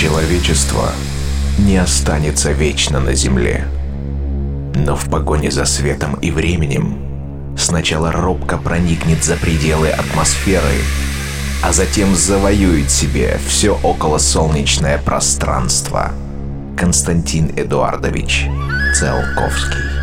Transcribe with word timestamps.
Человечество 0.00 0.92
не 1.58 1.76
останется 1.76 2.52
вечно 2.52 3.00
на 3.00 3.12
Земле. 3.12 3.66
Но 4.74 4.96
в 4.96 5.10
погоне 5.10 5.50
за 5.50 5.66
светом 5.66 6.14
и 6.14 6.30
временем 6.30 7.54
сначала 7.58 8.10
робко 8.10 8.56
проникнет 8.56 9.22
за 9.22 9.36
пределы 9.36 9.90
атмосферы, 9.90 10.72
а 11.62 11.74
затем 11.74 12.14
завоюет 12.14 12.90
себе 12.90 13.38
все 13.46 13.78
околосолнечное 13.82 14.96
пространство. 14.96 16.12
Константин 16.78 17.52
Эдуардович 17.54 18.46
Циолковский 18.94 19.99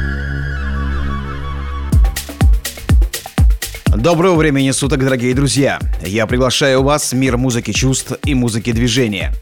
Доброго 3.98 4.36
времени 4.36 4.70
суток, 4.70 5.00
дорогие 5.00 5.34
друзья! 5.34 5.79
Я 6.05 6.27
приглашаю 6.27 6.84
вас 6.84 7.11
в 7.11 7.16
мир 7.16 7.36
музыки 7.36 7.71
чувств 7.71 8.14
и 8.25 8.36
музыки 8.36 8.71
движения. 8.71 9.34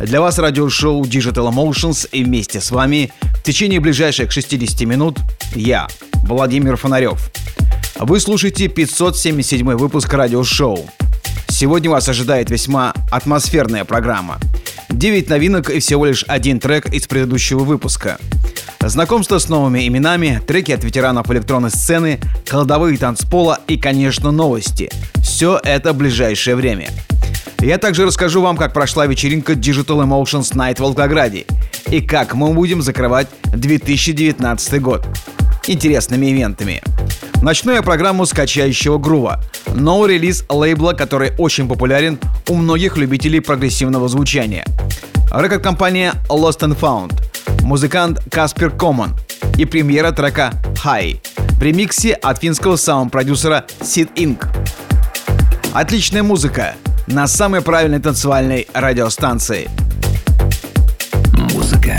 Для 0.00 0.20
вас 0.20 0.36
радиошоу 0.40 1.04
Digital 1.04 1.48
Emotions 1.48 2.08
и 2.10 2.24
вместе 2.24 2.60
с 2.60 2.72
вами 2.72 3.12
в 3.20 3.44
течение 3.44 3.78
ближайших 3.78 4.32
60 4.32 4.80
минут 4.80 5.20
я, 5.54 5.86
Владимир 6.24 6.76
Фонарев. 6.76 7.30
Вы 8.00 8.18
слушаете 8.18 8.66
577 8.66 9.76
выпуск 9.76 10.12
радиошоу. 10.12 10.90
Сегодня 11.46 11.88
вас 11.88 12.08
ожидает 12.08 12.50
весьма 12.50 12.92
атмосферная 13.12 13.84
программа. 13.84 14.40
9 14.88 15.28
новинок 15.28 15.70
и 15.70 15.78
всего 15.78 16.06
лишь 16.06 16.24
один 16.26 16.58
трек 16.58 16.92
из 16.92 17.06
предыдущего 17.06 17.60
выпуска– 17.60 18.18
Знакомство 18.82 19.38
с 19.38 19.48
новыми 19.50 19.86
именами, 19.86 20.40
треки 20.46 20.72
от 20.72 20.82
ветеранов 20.82 21.30
электронной 21.30 21.70
сцены, 21.70 22.18
кладовые 22.48 22.96
танцпола 22.96 23.60
и, 23.68 23.76
конечно, 23.76 24.30
новости. 24.30 24.90
Все 25.22 25.60
это 25.62 25.92
в 25.92 25.96
ближайшее 25.96 26.56
время. 26.56 26.88
Я 27.60 27.76
также 27.76 28.06
расскажу 28.06 28.40
вам, 28.40 28.56
как 28.56 28.72
прошла 28.72 29.06
вечеринка 29.06 29.52
Digital 29.52 30.02
Emotions 30.02 30.54
Night 30.54 30.76
в 30.76 30.80
Волгограде 30.80 31.44
и 31.90 32.00
как 32.00 32.34
мы 32.34 32.54
будем 32.54 32.80
закрывать 32.80 33.28
2019 33.54 34.80
год 34.80 35.06
интересными 35.66 36.32
ивентами. 36.32 36.82
Начну 37.42 37.72
я 37.72 37.82
программу 37.82 38.24
скачающего 38.24 38.96
грува. 38.96 39.42
Новый 39.74 40.14
релиз 40.14 40.44
лейбла, 40.48 40.94
который 40.94 41.32
очень 41.36 41.68
популярен 41.68 42.18
у 42.48 42.54
многих 42.54 42.96
любителей 42.96 43.40
прогрессивного 43.40 44.08
звучания. 44.08 44.64
Рекорд-компания 45.30 46.14
Lost 46.30 46.60
and 46.60 46.78
Found– 46.80 47.12
музыкант 47.62 48.18
Каспер 48.30 48.70
Коман 48.70 49.16
и 49.56 49.64
премьера 49.64 50.12
трека 50.12 50.52
«High» 50.84 51.20
в 51.58 51.62
ремиксе 51.62 52.12
от 52.14 52.38
финского 52.38 52.76
саунд-продюсера 52.76 53.64
Sid 53.80 54.14
Inc. 54.14 54.46
Отличная 55.72 56.22
музыка 56.22 56.74
на 57.06 57.26
самой 57.26 57.60
правильной 57.60 58.00
танцевальной 58.00 58.66
радиостанции. 58.72 59.70
Музыка 61.52 61.98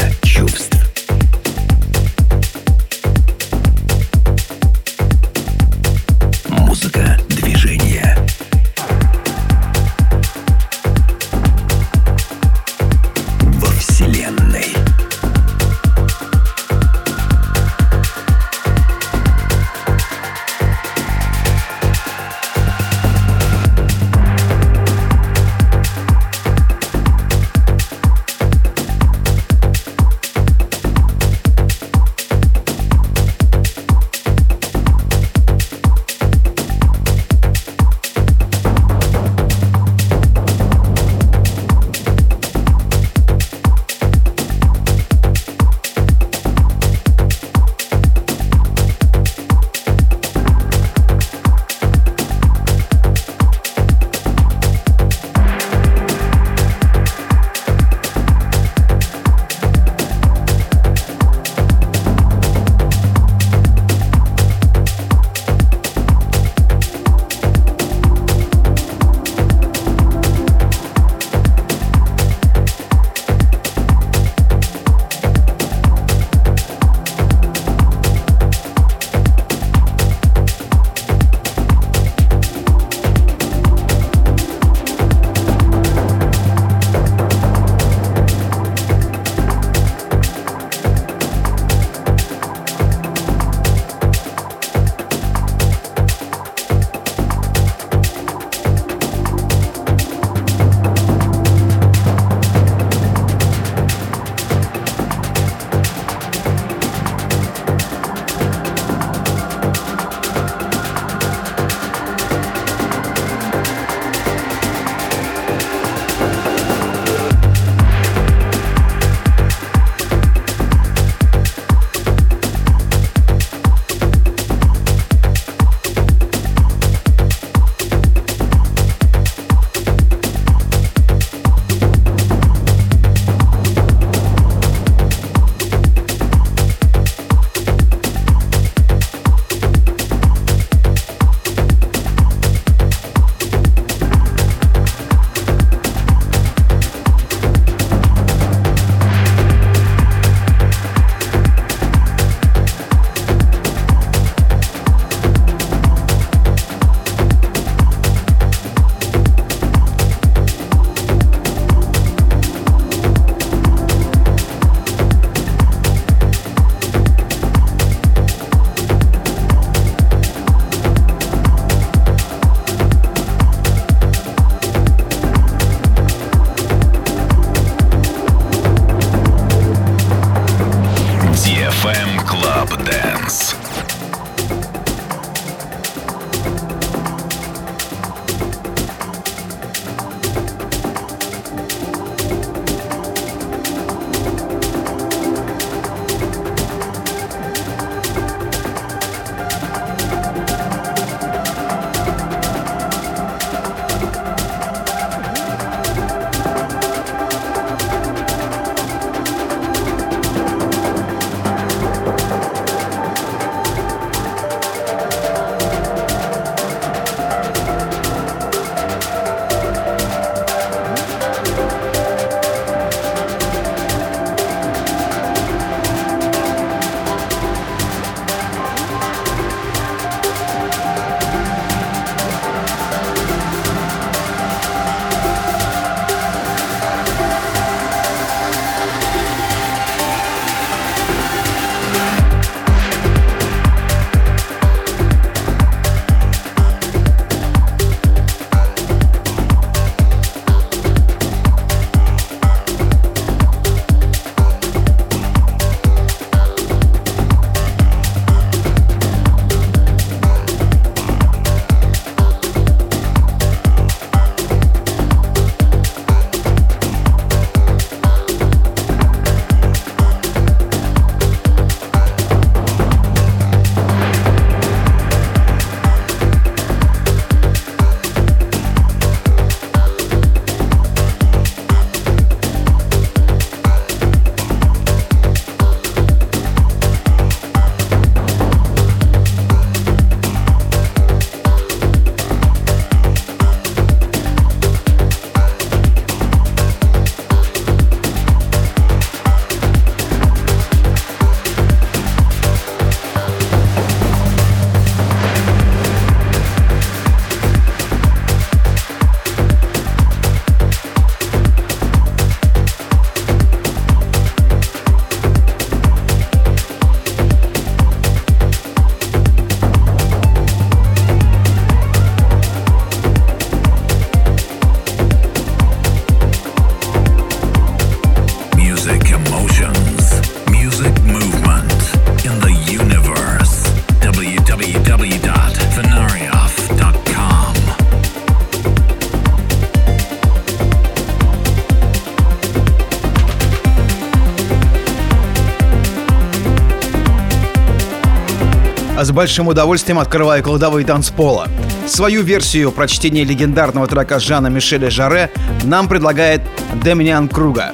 большим 349.22 349.50
удовольствием 349.50 350.00
открываю 350.00 350.42
кладовые 350.42 350.84
танцпола. 350.84 351.48
Свою 351.86 352.24
версию 352.24 352.72
прочтения 352.72 353.24
легендарного 353.24 353.86
трека 353.86 354.20
Жана 354.20 354.48
Мишеля 354.48 354.90
Жаре 354.90 355.30
нам 355.64 355.88
предлагает 355.88 356.42
Демиан 356.84 357.30
Круга. 357.30 357.74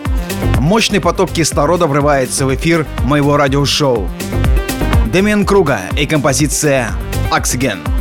Мощный 0.59 0.99
поток 0.99 1.31
кислорода 1.31 1.87
врывается 1.87 2.45
в 2.45 2.53
эфир 2.53 2.85
моего 3.05 3.37
радиошоу. 3.37 4.09
Демиан 5.13 5.45
Круга 5.45 5.79
и 5.97 6.05
композиция 6.05 6.91
«Oxygen». 7.31 7.96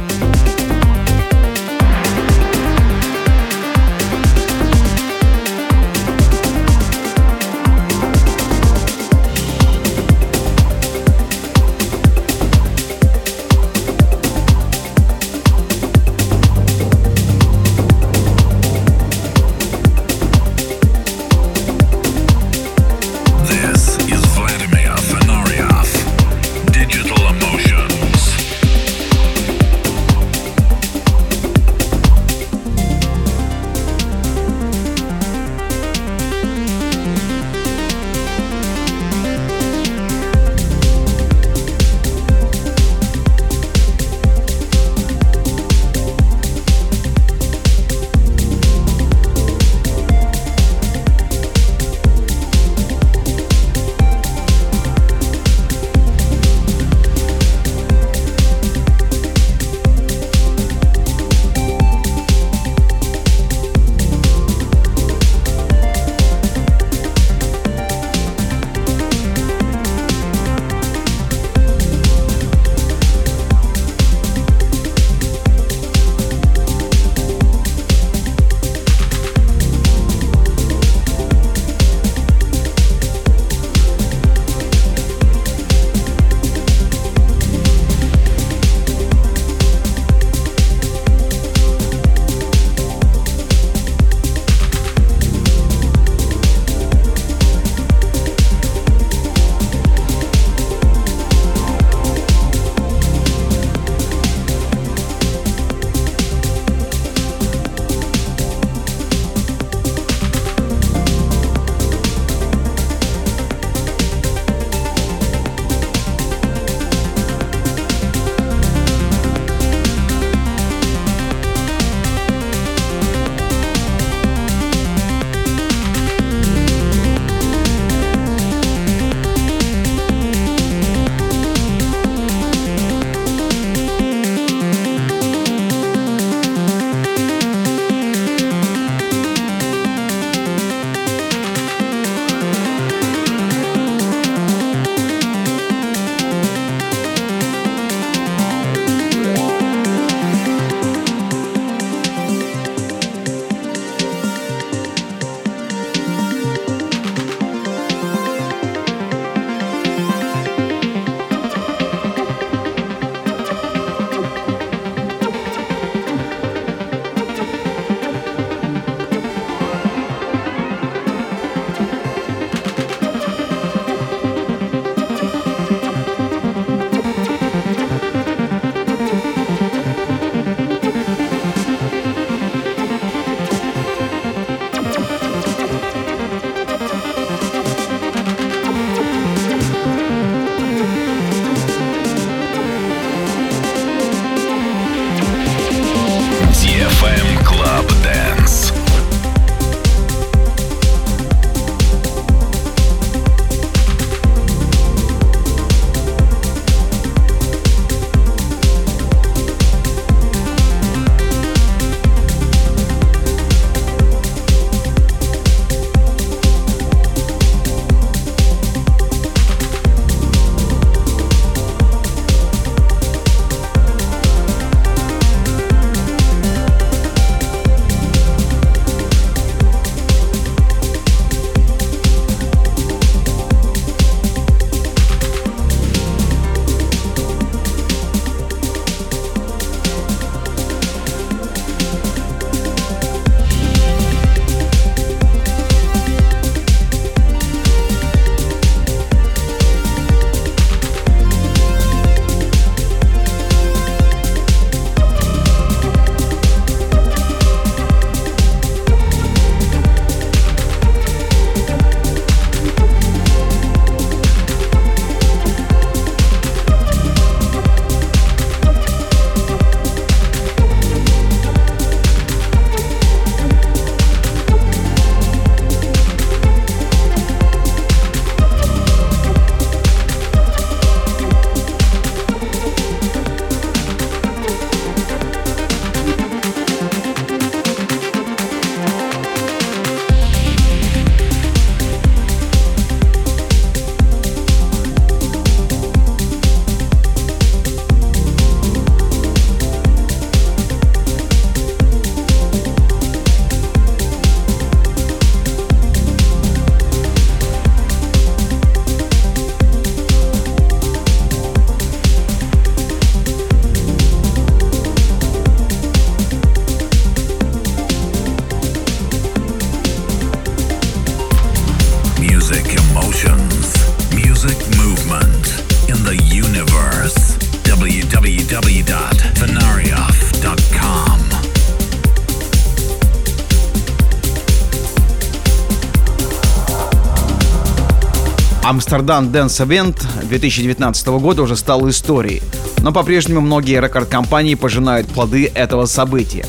Амстердам 338.64 339.26
Dance 339.26 339.64
Event 339.64 340.02
2019 340.22 341.06
года 341.06 341.42
уже 341.42 341.56
стал 341.56 341.88
историей, 341.88 342.42
но 342.82 342.92
по-прежнему 342.92 343.40
многие 343.40 343.80
рекорд-компании 343.80 344.54
пожинают 344.54 345.06
плоды 345.06 345.50
этого 345.54 345.86
события. 345.86 346.46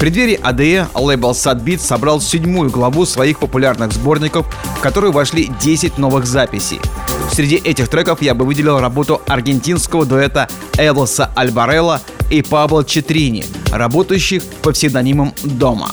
Преддверии 0.00 0.40
АДЕ 0.42 0.88
лейбл 0.94 1.32
Sadbeat 1.32 1.78
собрал 1.78 2.22
седьмую 2.22 2.70
главу 2.70 3.04
своих 3.04 3.38
популярных 3.38 3.92
сборников, 3.92 4.46
в 4.78 4.80
которые 4.80 5.12
вошли 5.12 5.50
10 5.60 5.98
новых 5.98 6.24
записей. 6.24 6.80
Среди 7.30 7.56
этих 7.56 7.88
треков 7.88 8.22
я 8.22 8.32
бы 8.32 8.46
выделил 8.46 8.80
работу 8.80 9.20
аргентинского 9.28 10.06
дуэта 10.06 10.48
Элоса 10.78 11.30
Альбарелла 11.36 12.00
и 12.30 12.40
Пабло 12.40 12.82
Четрини, 12.82 13.44
работающих 13.72 14.42
по 14.62 14.72
псевдонимам 14.72 15.34
«Дома». 15.42 15.90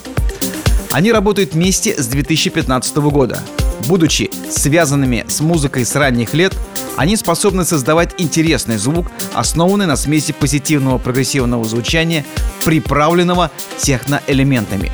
Они 0.91 1.11
работают 1.11 1.53
вместе 1.53 2.01
с 2.01 2.07
2015 2.07 2.95
года. 2.95 3.41
Будучи 3.85 4.29
связанными 4.49 5.25
с 5.27 5.39
музыкой 5.39 5.85
с 5.85 5.95
ранних 5.95 6.33
лет, 6.33 6.57
они 6.95 7.15
способны 7.15 7.63
создавать 7.63 8.15
интересный 8.17 8.77
звук, 8.77 9.07
основанный 9.33 9.85
на 9.85 9.95
смеси 9.95 10.33
позитивного 10.33 10.97
прогрессивного 10.97 11.63
звучания, 11.63 12.25
приправленного 12.65 13.51
техноэлементами. 13.77 14.91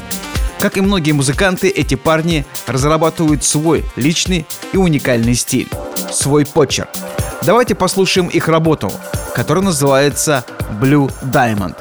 Как 0.59 0.77
и 0.77 0.81
многие 0.81 1.13
музыканты, 1.13 1.69
эти 1.69 1.95
парни 1.95 2.45
разрабатывают 2.67 3.43
свой 3.43 3.83
личный 3.95 4.45
и 4.73 4.77
уникальный 4.77 5.35
стиль, 5.35 5.69
свой 6.11 6.45
почерк. 6.45 6.89
Давайте 7.41 7.75
послушаем 7.75 8.27
их 8.27 8.47
работу, 8.47 8.91
которая 9.35 9.63
называется 9.63 10.45
Blue 10.79 11.11
Diamond. 11.23 11.75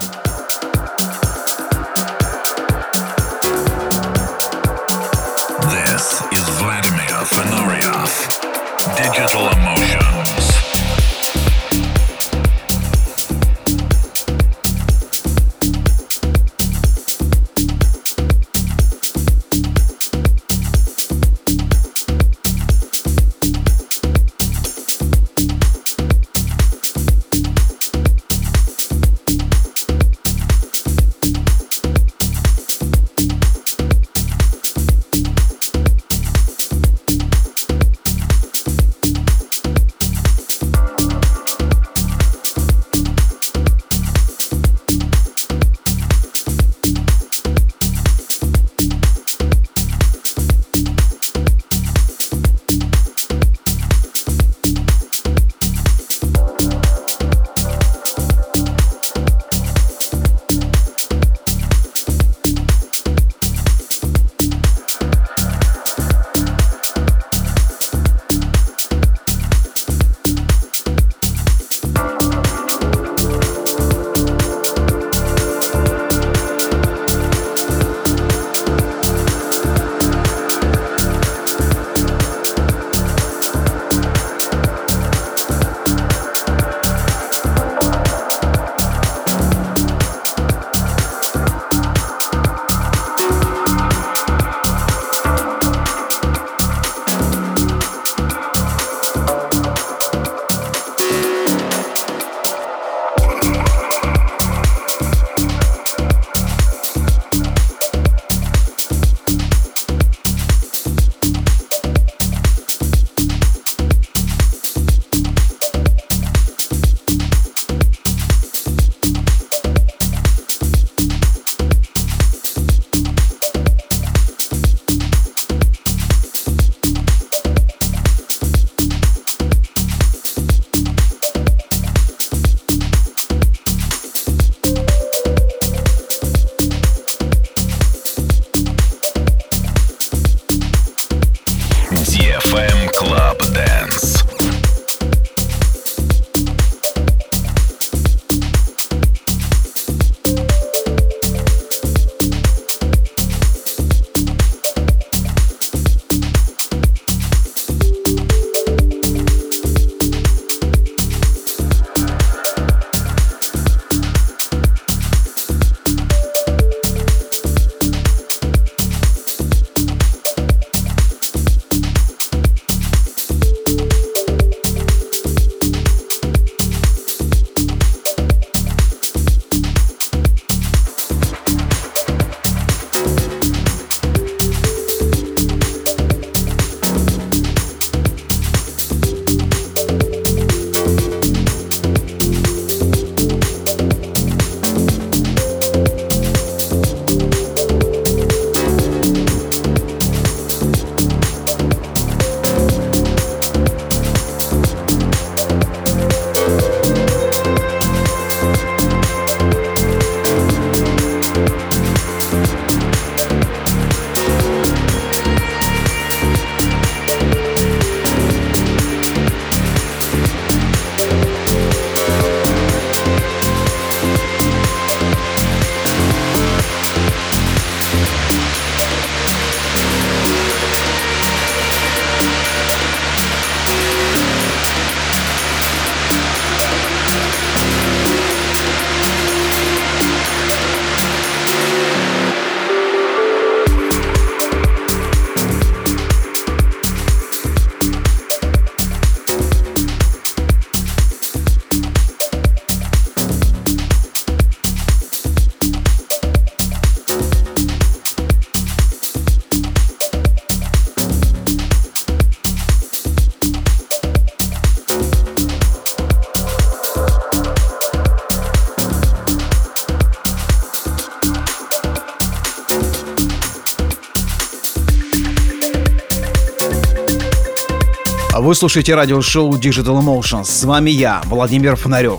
Вы 278.35 278.55
слушаете 278.55 278.95
радиошоу 278.95 279.53
Digital 279.59 280.01
Emotions. 280.01 280.45
С 280.45 280.65
вами 280.65 280.89
я, 280.91 281.21
Владимир 281.27 281.77
Фонарев. 281.77 282.19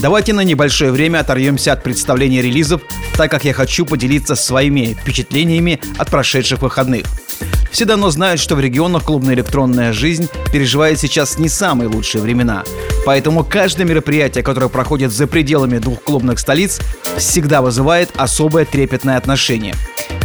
Давайте 0.00 0.32
на 0.32 0.40
небольшое 0.40 0.90
время 0.90 1.18
оторвемся 1.18 1.74
от 1.74 1.82
представления 1.82 2.40
релизов, 2.40 2.80
так 3.18 3.30
как 3.30 3.44
я 3.44 3.52
хочу 3.52 3.84
поделиться 3.84 4.34
своими 4.34 4.96
впечатлениями 4.98 5.78
от 5.98 6.10
прошедших 6.10 6.62
выходных. 6.62 7.04
Все 7.70 7.84
давно 7.84 8.08
знают, 8.08 8.40
что 8.40 8.56
в 8.56 8.60
регионах 8.60 9.04
клубная 9.04 9.34
электронная 9.34 9.92
жизнь 9.92 10.26
переживает 10.54 10.98
сейчас 10.98 11.38
не 11.38 11.50
самые 11.50 11.88
лучшие 11.90 12.22
времена. 12.22 12.64
Поэтому 13.04 13.44
каждое 13.44 13.84
мероприятие, 13.84 14.42
которое 14.42 14.70
проходит 14.70 15.12
за 15.12 15.26
пределами 15.26 15.76
двух 15.76 16.02
клубных 16.02 16.38
столиц, 16.38 16.80
всегда 17.18 17.60
вызывает 17.60 18.08
особое 18.16 18.64
трепетное 18.64 19.18
отношение. 19.18 19.74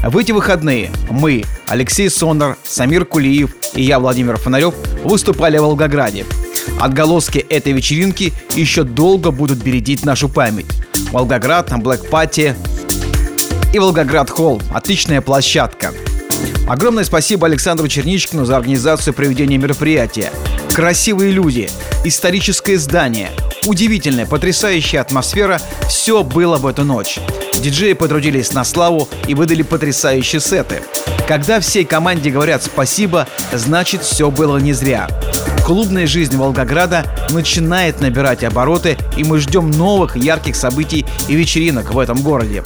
В 0.03 0.17
эти 0.17 0.31
выходные 0.31 0.89
мы, 1.09 1.43
Алексей 1.67 2.09
Сонор, 2.09 2.57
Самир 2.63 3.05
Кулиев 3.05 3.55
и 3.75 3.83
я, 3.83 3.99
Владимир 3.99 4.37
Фонарев, 4.37 4.73
выступали 5.03 5.59
в 5.59 5.61
Волгограде. 5.61 6.25
Отголоски 6.79 7.37
этой 7.37 7.73
вечеринки 7.73 8.33
еще 8.55 8.83
долго 8.83 9.29
будут 9.29 9.59
бередить 9.59 10.03
нашу 10.03 10.27
память. 10.27 10.65
Волгоград, 11.11 11.69
Black 11.69 12.09
Party 12.09 12.55
и 13.73 13.79
Волгоград 13.79 14.29
Холл– 14.29 14.61
отличная 14.73 15.21
площадка. 15.21 15.91
Огромное 16.67 17.03
спасибо 17.03 17.45
Александру 17.45 17.87
Черничкину 17.87 18.45
за 18.45 18.57
организацию 18.57 19.13
проведения 19.13 19.57
мероприятия. 19.57 20.31
Красивые 20.73 21.31
люди, 21.31 21.69
историческое 22.03 22.77
здание, 22.77 23.29
удивительная, 23.65 24.25
потрясающая 24.25 25.01
атмосфера– 25.01 25.61
все 25.87 26.23
было 26.23 26.57
в 26.57 26.65
эту 26.65 26.83
ночь. 26.83 27.19
Диджеи 27.53 27.93
потрудились 27.93 28.53
на 28.53 28.63
славу 28.63 29.07
и 29.27 29.35
выдали 29.35 29.61
потрясающие 29.61 30.41
сеты. 30.41 30.81
Когда 31.27 31.59
всей 31.59 31.85
команде 31.85 32.31
говорят 32.31 32.63
спасибо, 32.63 33.27
значит 33.53 34.03
все 34.03 34.31
было 34.31 34.57
не 34.57 34.73
зря. 34.73 35.07
Клубная 35.65 36.07
жизнь 36.07 36.35
Волгограда 36.37 37.05
начинает 37.29 38.01
набирать 38.01 38.43
обороты, 38.43 38.97
и 39.15 39.23
мы 39.23 39.39
ждем 39.39 39.69
новых 39.69 40.17
ярких 40.17 40.55
событий 40.55 41.05
и 41.27 41.35
вечеринок 41.35 41.93
в 41.93 41.99
этом 41.99 42.21
городе. 42.21 42.63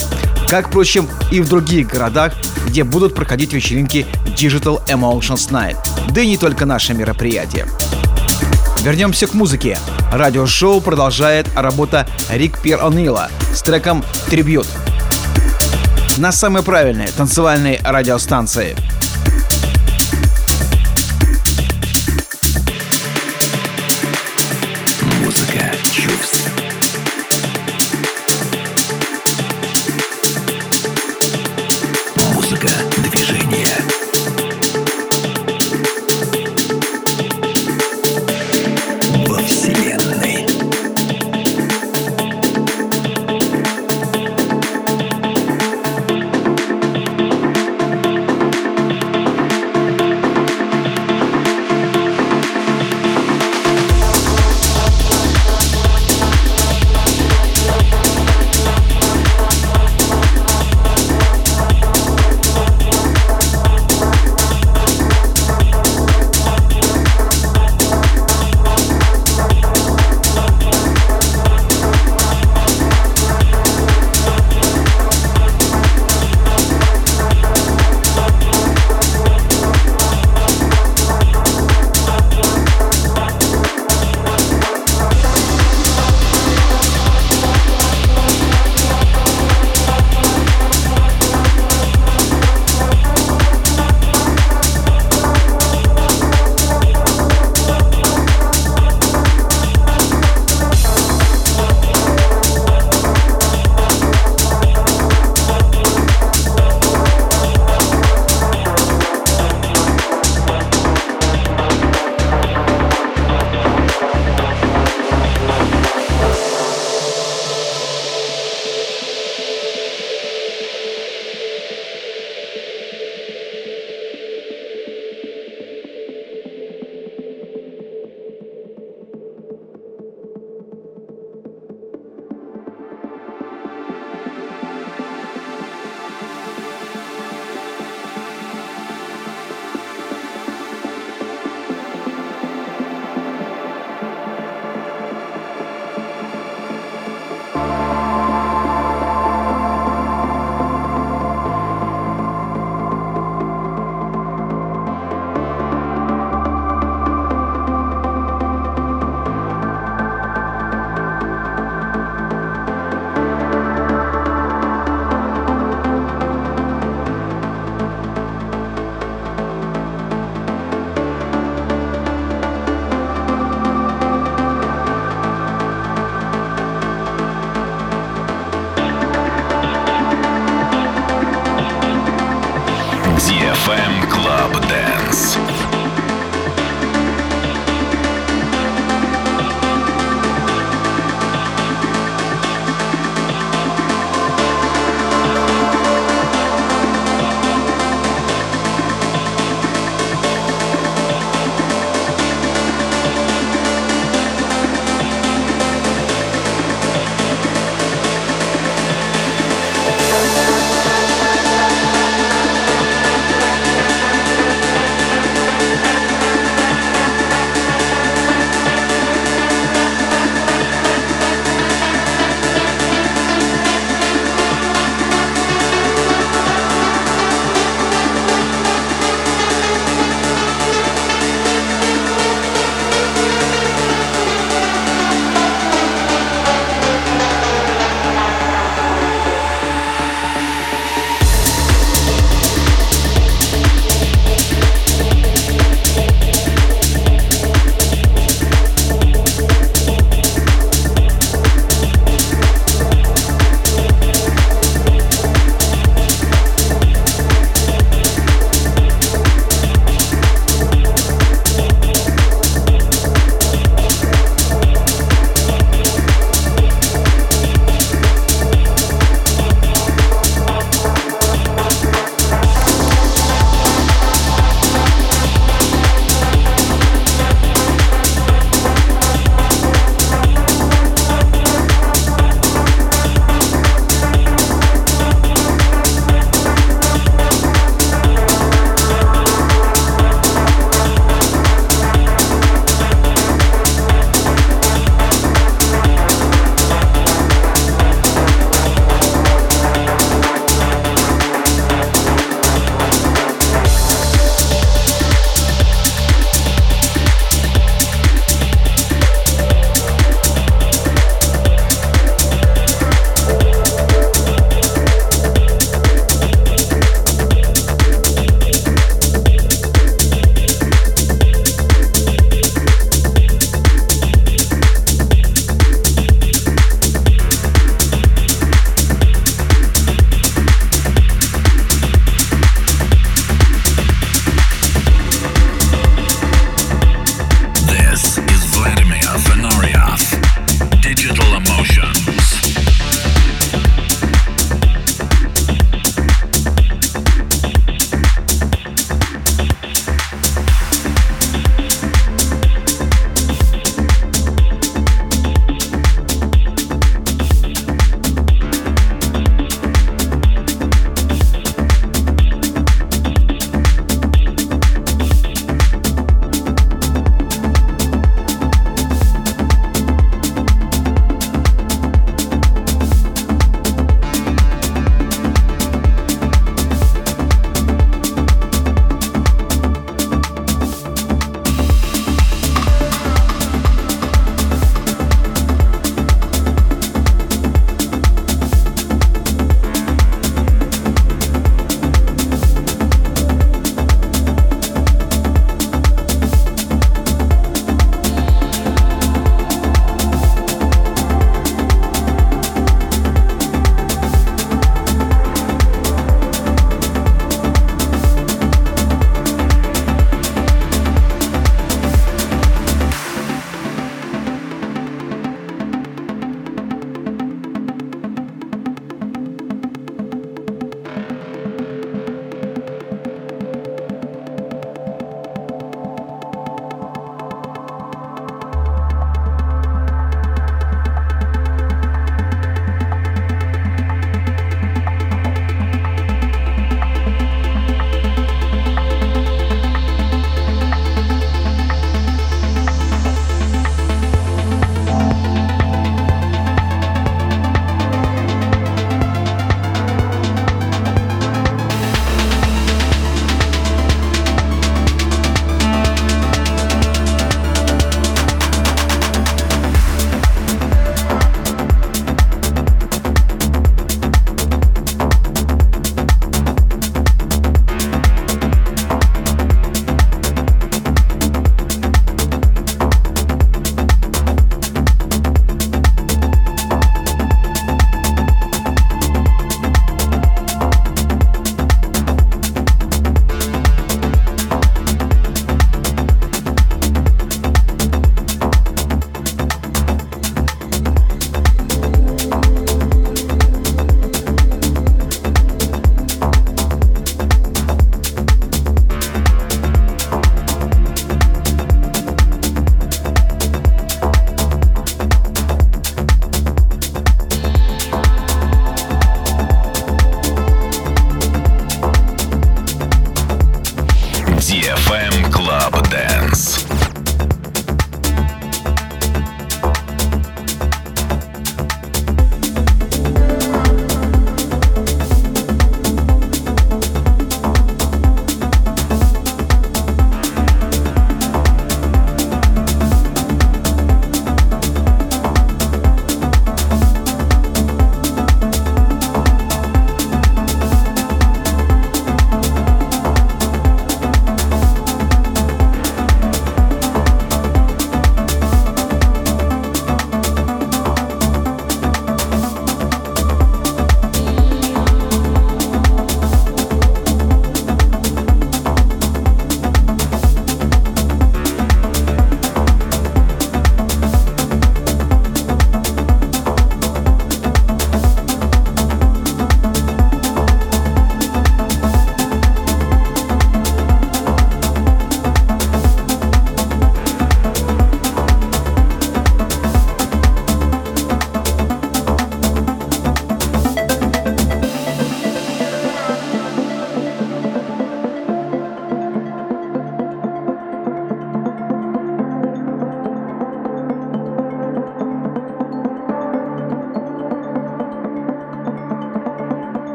Как, 0.48 0.70
впрочем, 0.70 1.10
и 1.32 1.42
в 1.42 1.50
других 1.50 1.88
городах, 1.88 2.34
где 2.68 2.84
будут 2.84 3.16
проходить 3.16 3.54
вечеринки 3.54 4.06
Digital 4.36 4.82
Emotions 4.88 5.52
Night. 5.52 5.78
Да 6.12 6.22
и 6.22 6.28
не 6.28 6.38
только 6.38 6.66
наши 6.66 6.94
мероприятия. 6.94 7.68
Вернемся 8.86 9.26
к 9.26 9.34
музыке. 9.34 9.80
Радиошоу 10.12 10.80
продолжает 10.80 11.48
работа 11.56 12.08
Рик 12.30 12.62
Пир 12.62 12.82
О'Нила 12.84 13.32
с 13.52 13.64
треком 13.64 14.06
«Трибьют» 14.30 14.68
на 16.18 16.32
самой 16.32 16.62
правильной 16.62 17.08
танцевальной 17.08 17.80
радиостанции– 17.84 18.78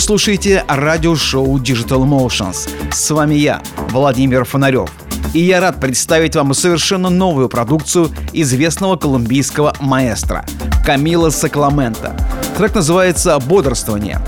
Вы 0.00 0.04
слушаете 0.04 0.64
радиошоу 0.66 1.58
Digital 1.58 2.06
Motions. 2.06 2.70
С 2.90 3.10
вами 3.10 3.34
я, 3.34 3.60
Владимир 3.90 4.46
Фонарев. 4.46 4.90
И 5.34 5.40
я 5.40 5.60
рад 5.60 5.78
представить 5.78 6.34
вам 6.36 6.54
совершенно 6.54 7.10
новую 7.10 7.50
продукцию 7.50 8.08
известного 8.32 8.96
колумбийского 8.96 9.76
маэстро 9.78 10.46
Камила 10.86 11.28
Сакламента. 11.28 12.16
Трек 12.56 12.74
называется 12.76 13.38
«Бодрствование». 13.40 14.22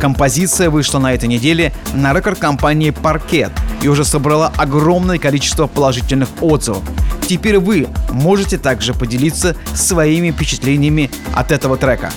Композиция 0.00 0.70
вышла 0.70 0.98
на 1.00 1.12
этой 1.12 1.28
неделе 1.28 1.74
на 1.92 2.14
рекорд-компании 2.14 2.88
«Паркет» 2.88 3.52
и 3.82 3.88
уже 3.88 4.06
собрала 4.06 4.54
огромное 4.56 5.18
количество 5.18 5.66
положительных 5.66 6.30
отзывов. 6.40 6.82
Теперь 7.28 7.58
вы 7.58 7.88
можете 8.10 8.56
также 8.56 8.94
поделиться 8.94 9.54
своими 9.74 10.30
впечатлениями 10.30 11.10
от 11.34 11.52
этого 11.52 11.76
трека. 11.76 12.10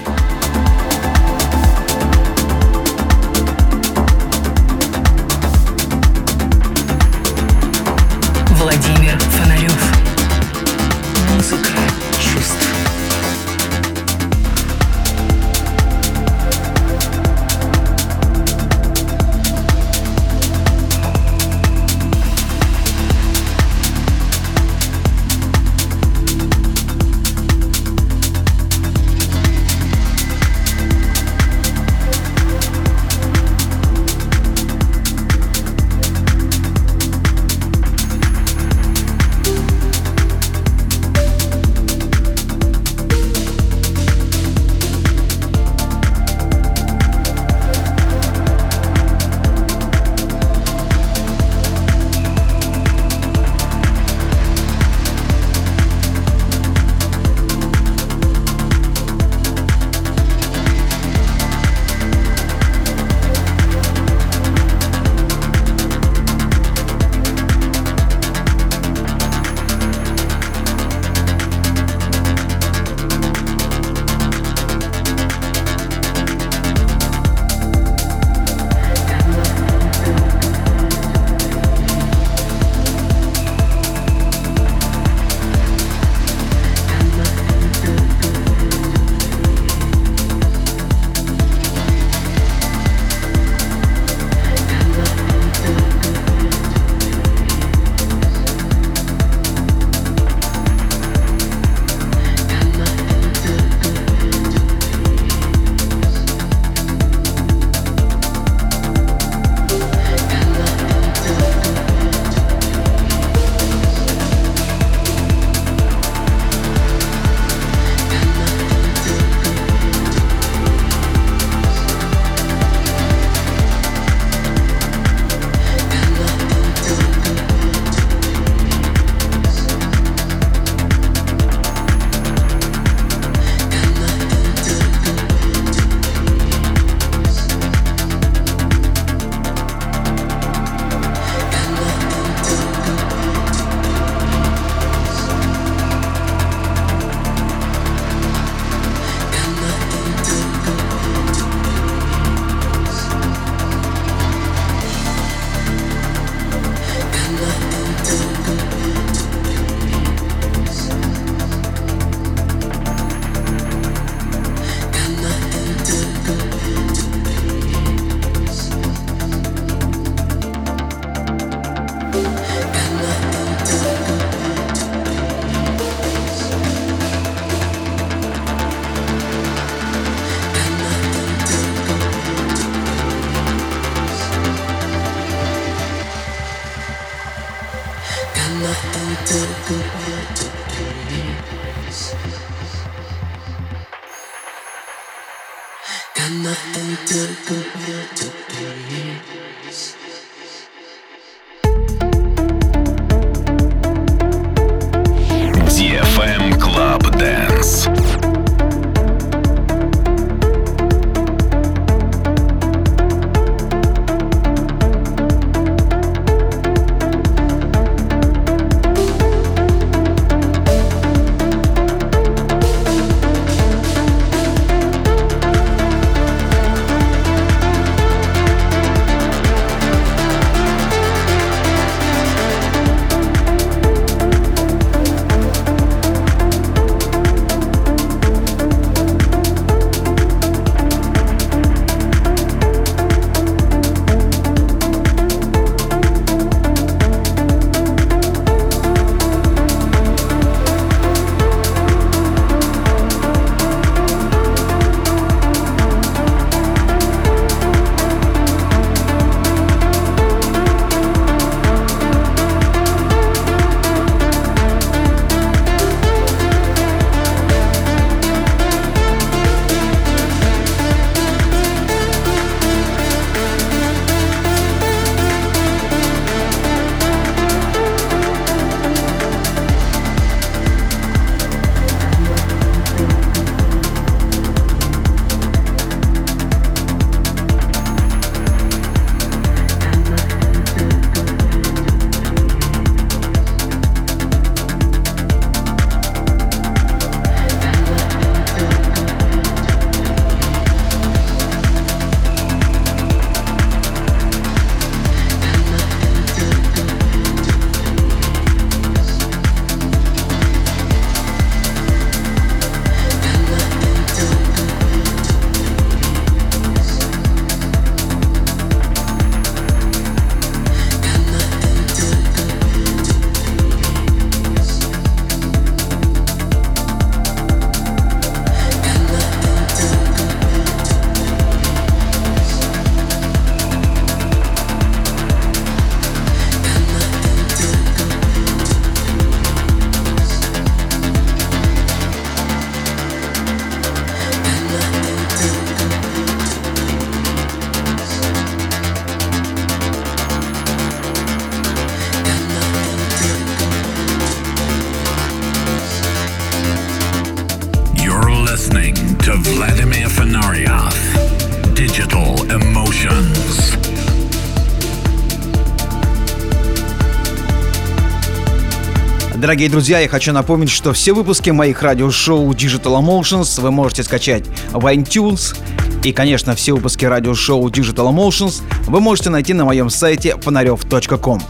Дорогие 369.48 369.70
друзья, 369.70 370.00
я 370.00 370.10
хочу 370.10 370.34
напомнить, 370.34 370.70
что 370.70 370.92
все 370.92 371.14
выпуски 371.14 371.52
моих 371.52 371.82
радиошоу 371.82 372.52
Digital 372.52 373.02
Emotions 373.02 373.62
вы 373.62 373.72
можете 373.72 374.04
скачать 374.04 374.44
в 374.74 374.86
iTunes. 374.94 375.56
И, 376.04 376.12
конечно, 376.12 376.54
все 376.54 376.74
выпуски 376.74 377.06
радиошоу 377.06 377.66
Digital 377.70 378.14
Emotions 378.14 378.62
вы 378.88 379.00
можете 379.00 379.30
найти 379.30 379.54
на 379.54 379.64
моем 379.64 379.90
сайте 379.90 380.36
фонарев.ком. 380.36 381.42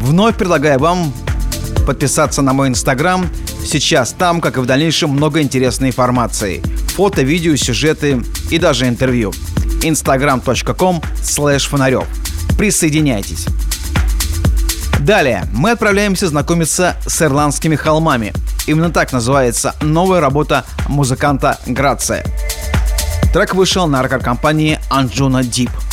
Вновь 0.00 0.36
предлагаю 0.36 0.80
вам 0.80 1.12
подписаться 1.86 2.42
на 2.42 2.52
мой 2.52 2.66
инстаграм. 2.66 3.30
Сейчас 3.64 4.10
там, 4.10 4.40
как 4.40 4.56
и 4.56 4.60
в 4.60 4.66
дальнейшем, 4.66 5.10
много 5.10 5.40
интересной 5.40 5.90
информации. 5.90 6.60
Фото, 6.96 7.22
видео, 7.22 7.54
сюжеты 7.54 8.24
и 8.50 8.58
даже 8.58 8.88
интервью. 8.88 9.32
instagram.com 9.84 11.00
slash 11.22 11.68
фонарев. 11.68 12.08
Присоединяйтесь. 12.58 13.46
Далее 14.98 15.44
мы 15.52 15.70
отправляемся 15.70 16.28
знакомиться 16.28 16.96
с 17.06 17.22
ирландскими 17.22 17.76
холмами. 17.76 18.32
Именно 18.66 18.90
так 18.90 19.12
называется 19.12 19.74
новая 19.80 20.20
работа 20.20 20.64
музыканта 20.88 21.58
Грация. 21.66 22.24
Трек 23.32 23.54
вышел 23.54 23.86
на 23.86 24.02
рекорд-компании 24.02 24.78
Anjuna 24.90 25.40
Deep– 25.42 25.70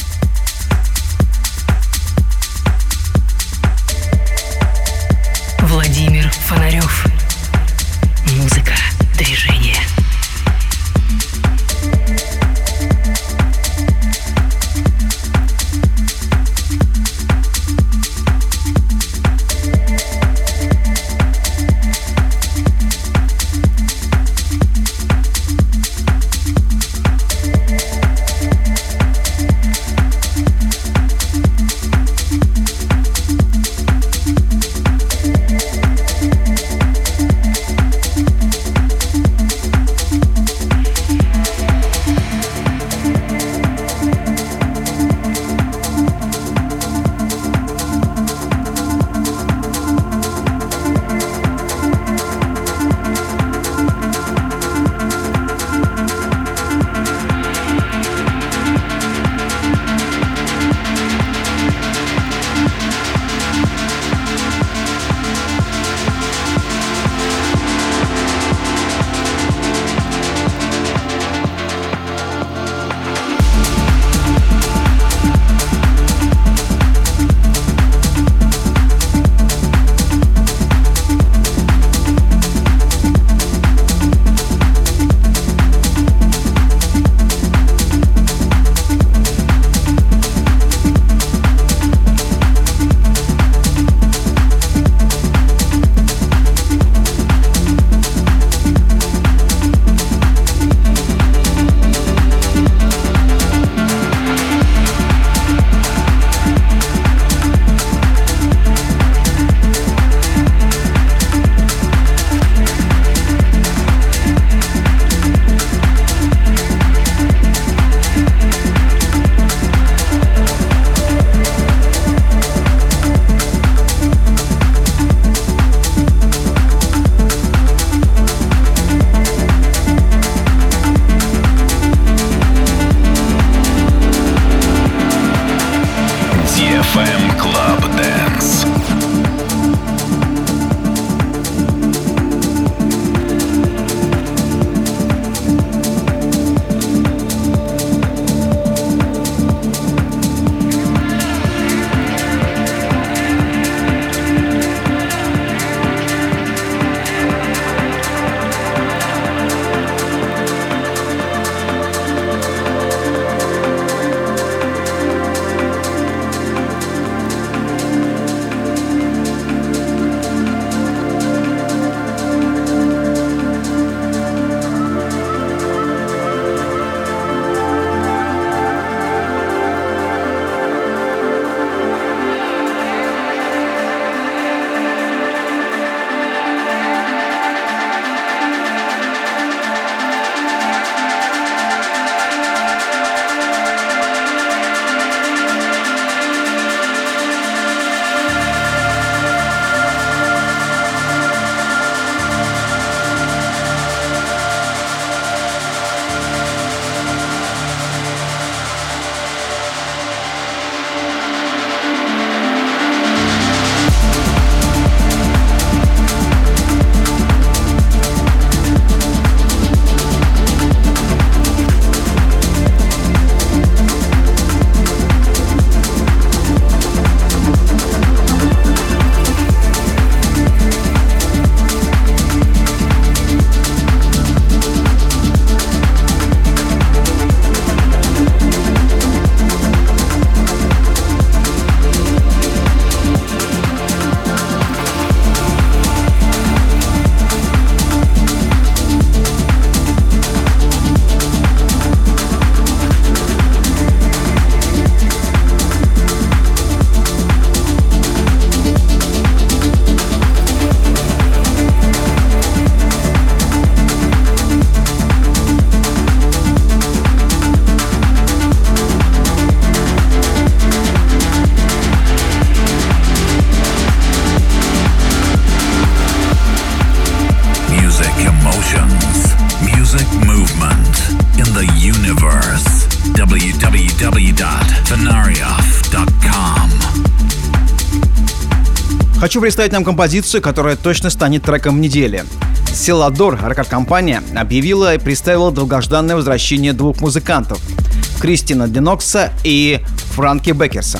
Хочу 289.26 289.42
представить 289.42 289.72
нам 289.72 289.84
композицию, 289.84 290.40
которая 290.44 290.76
точно 290.76 291.10
станет 291.10 291.42
треком 291.42 291.82
недели. 291.82 292.26
Селадор, 292.72 293.40
рекорд-компания, 293.44 294.22
объявила 294.36 294.94
и 294.94 295.00
представила 295.00 295.52
долгожданное 295.52 296.16
возвращение 296.16 296.74
двух 296.74 297.02
музыкантов– 297.02 297.60
Кристина 298.22 298.68
Денокса 298.68 299.32
и 299.44 299.80
Франки 300.12 300.52
Беккерса 300.52 301.00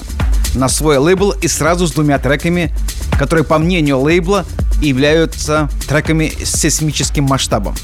на 0.56 0.70
свой 0.70 0.98
лейбл 0.98 1.34
и 1.40 1.48
сразу 1.48 1.86
с 1.86 1.92
двумя 1.92 2.18
треками, 2.18 2.74
которые, 3.20 3.46
по 3.46 3.60
мнению 3.60 4.00
лейбла, 4.00 4.44
являются 4.82 5.70
треками 5.88 6.34
с 6.44 6.50
сейсмическим 6.60 7.26
масштабом. 7.26 7.76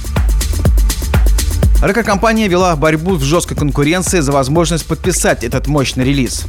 Рекорд-компания 1.84 2.48
вела 2.48 2.76
борьбу 2.76 3.14
в 3.14 3.22
жесткой 3.22 3.58
конкуренции 3.58 4.22
за 4.22 4.32
возможность 4.32 4.88
подписать 4.88 5.44
этот 5.44 5.68
мощный 5.68 6.04
релиз. 6.04 6.46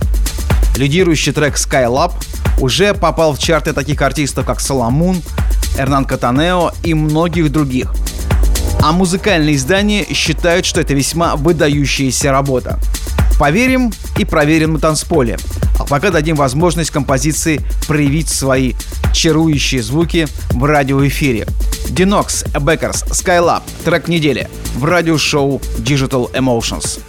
Лидирующий 0.79 1.35
трек 1.35 1.57
Skylab 1.57 2.13
уже 2.63 2.95
попал 2.95 3.35
в 3.35 3.41
чарты 3.41 3.73
таких 3.73 4.01
артистов, 4.03 4.47
как 4.47 4.61
Соломун, 4.61 5.21
Эрнан 5.77 6.05
Катанео 6.05 6.71
и 6.85 6.95
многих 6.95 7.51
других. 7.51 7.93
А 8.81 8.93
музыкальные 8.93 9.57
издания 9.57 10.07
считают, 10.15 10.65
что 10.65 10.81
это 10.81 10.95
весьма 10.95 11.35
выдающаяся 11.35 12.31
работа. 12.31 12.79
Поверим 13.39 13.93
и 14.17 14.25
проверим 14.25 14.75
на 14.75 14.79
танцполе. 14.79 15.39
А 15.81 15.85
пока 15.85 16.11
дадим 16.11 16.37
возможность 16.37 16.93
композиции 16.93 17.61
проявить 17.89 18.29
свои 18.29 18.75
чарующие 19.13 19.83
звуки 19.83 20.29
в 20.53 20.65
радиоэфире. 20.65 21.49
Dinox, 21.89 22.49
Beckers, 22.53 23.05
Skylab, 23.11 23.63
трек 23.85 24.07
недели 24.07 24.49
в 24.77 24.85
радиошоу 24.85 25.61
Digital 25.79 26.33
Emotions. 26.33 27.01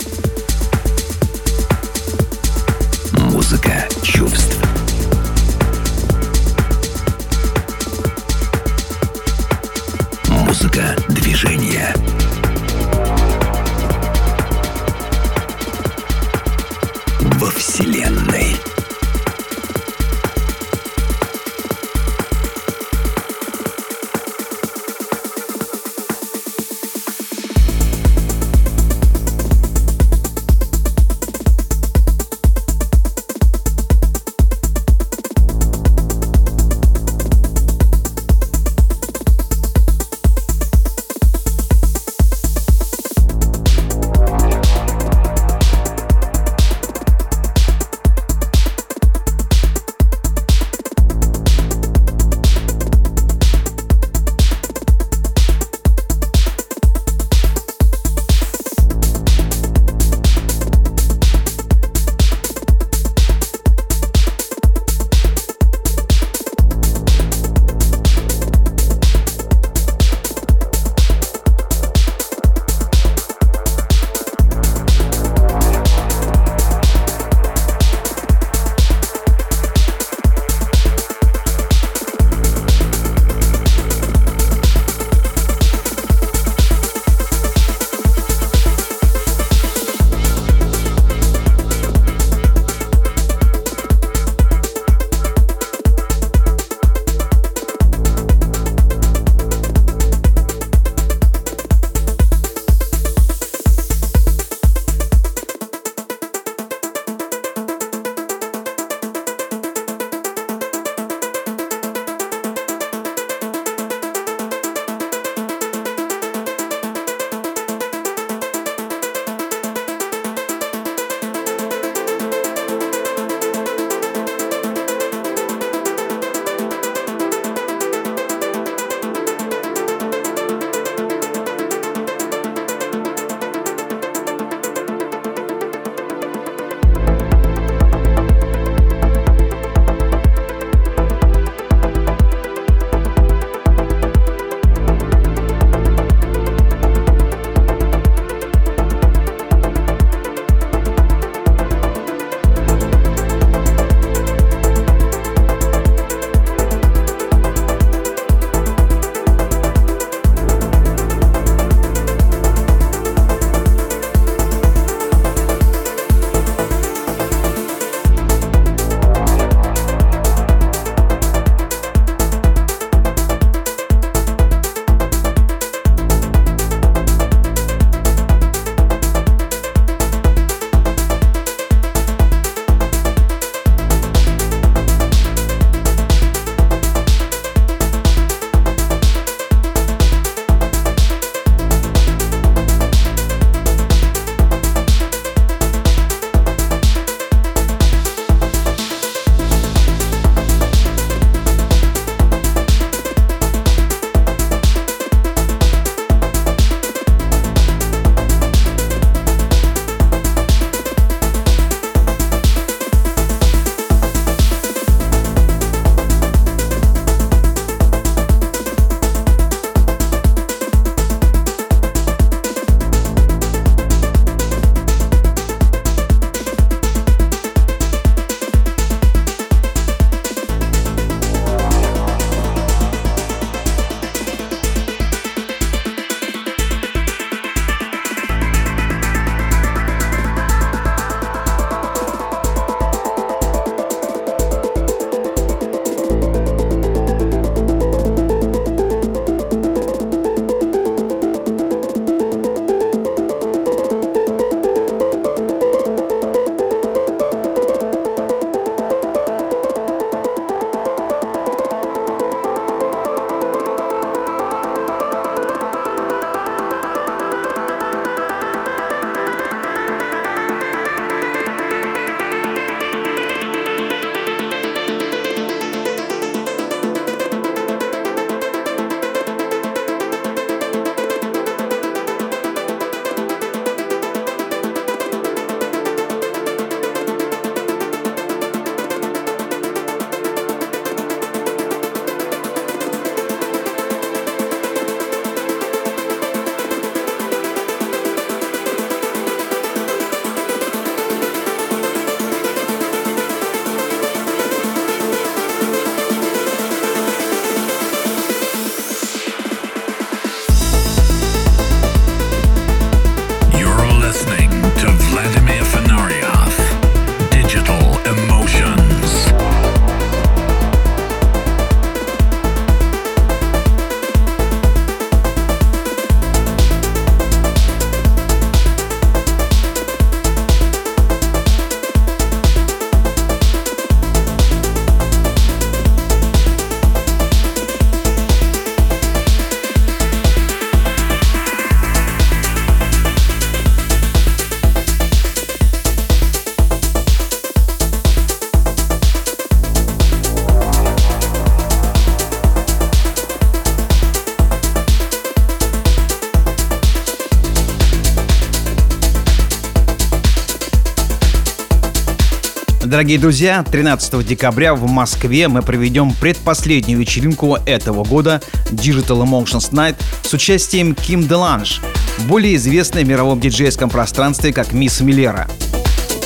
Дорогие 362.93 363.17
друзья, 363.17 363.63
13 363.63 364.23
декабря 364.23 364.75
в 364.75 364.87
Москве 364.87 365.47
мы 365.47 365.63
проведем 365.63 366.13
предпоследнюю 366.13 366.99
вечеринку 366.99 367.57
этого 367.65 368.03
года 368.03 368.39
Digital 368.69 369.23
Emotions 369.23 369.71
Night 369.71 369.95
с 370.21 370.31
участием 370.31 370.93
Ким 370.93 371.27
Деланж, 371.27 371.81
более 372.27 372.55
известной 372.55 373.03
в 373.03 373.07
мировом 373.07 373.39
диджейском 373.39 373.89
пространстве 373.89 374.53
как 374.53 374.73
Мисс 374.73 375.01
Миллера. 375.01 375.49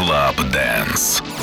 Club 0.00 0.50
Dance. 0.50 1.39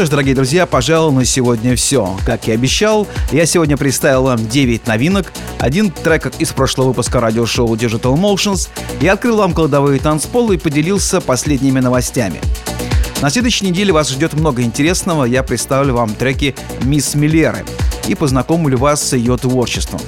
Что 0.00 0.06
ж, 0.06 0.10
дорогие 0.12 0.34
друзья, 0.34 0.64
пожалуй, 0.64 1.12
на 1.12 1.26
сегодня 1.26 1.76
все. 1.76 2.16
Как 2.24 2.48
и 2.48 2.52
обещал, 2.52 3.06
я 3.32 3.44
сегодня 3.44 3.76
представил 3.76 4.22
вам 4.22 4.48
9 4.48 4.86
новинок, 4.86 5.30
один 5.58 5.90
трек 5.90 6.32
из 6.38 6.52
прошлого 6.52 6.88
выпуска 6.88 7.20
радиошоу 7.20 7.74
Digital 7.74 8.14
Motions. 8.16 8.70
Я 9.02 9.12
открыл 9.12 9.36
вам 9.36 9.52
кладовые 9.52 10.00
танцполы 10.00 10.54
и 10.54 10.58
поделился 10.58 11.20
последними 11.20 11.80
новостями. 11.80 12.40
На 13.20 13.28
следующей 13.28 13.66
неделе 13.66 13.92
вас 13.92 14.08
ждет 14.08 14.32
много 14.32 14.62
интересного. 14.62 15.26
Я 15.26 15.42
представлю 15.42 15.96
вам 15.96 16.14
треки 16.14 16.54
Мисс 16.84 17.14
Миллеры 17.14 17.66
и 18.08 18.14
познакомлю 18.14 18.78
вас 18.78 19.06
с 19.06 19.12
ее 19.12 19.36
творчеством. 19.36 20.00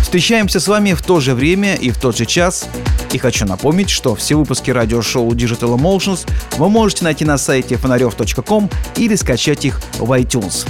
Встречаемся 0.00 0.60
с 0.60 0.68
вами 0.68 0.94
в 0.94 1.02
то 1.02 1.20
же 1.20 1.34
время 1.34 1.74
и 1.74 1.90
в 1.90 1.98
тот 1.98 2.16
же 2.16 2.24
час. 2.24 2.68
И 3.14 3.18
хочу 3.18 3.46
напомнить, 3.46 3.90
что 3.90 4.16
все 4.16 4.34
выпуски 4.34 4.72
радиошоу 4.72 5.30
Digital 5.34 5.78
Emotions 5.78 6.28
вы 6.58 6.68
можете 6.68 7.04
найти 7.04 7.24
на 7.24 7.38
сайте 7.38 7.76
фонарев.ком 7.76 8.68
или 8.96 9.14
скачать 9.14 9.64
их 9.64 9.80
в 10.00 10.10
iTunes. 10.18 10.66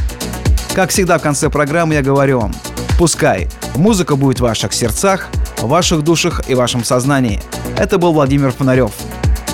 Как 0.75 0.91
всегда 0.91 1.17
в 1.17 1.23
конце 1.23 1.49
программы 1.49 1.95
я 1.95 2.03
говорю 2.03 2.41
вам, 2.41 2.55
пускай 2.99 3.49
музыка 3.77 4.15
будет 4.17 4.41
в 4.41 4.43
ваших 4.43 4.75
сердцах, 4.75 5.29
в 5.57 5.69
ваших 5.69 6.03
душах 6.03 6.43
и 6.47 6.55
вашем 6.55 6.85
сознании. 6.85 7.41
Это 7.79 7.97
был 7.97 8.13
Владимир 8.13 8.53
Фонарев 8.53 8.93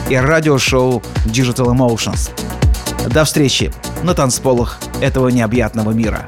и 0.09 0.17
радиошоу 0.17 1.01
Digital 1.27 1.67
Emotions. 1.67 2.33
До 3.09 3.25
встречи 3.25 3.73
на 4.03 4.15
танцполах 4.15 4.81
этого 5.01 5.29
необъятного 5.29 5.93
мира. 5.93 6.27